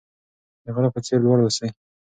[0.63, 1.69] د غره په څیر لوړ اوسئ.